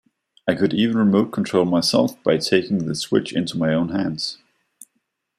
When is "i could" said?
0.47-0.73